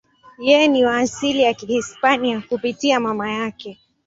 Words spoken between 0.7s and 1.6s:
wa asili ya